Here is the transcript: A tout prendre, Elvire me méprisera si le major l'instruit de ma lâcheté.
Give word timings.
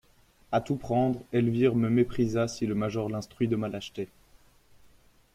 A 0.51 0.61
tout 0.61 0.77
prendre, 0.77 1.21
Elvire 1.31 1.75
me 1.75 1.87
méprisera 1.87 2.47
si 2.47 2.65
le 2.65 2.73
major 2.73 3.07
l'instruit 3.07 3.47
de 3.47 3.55
ma 3.55 3.69
lâcheté. 3.69 4.09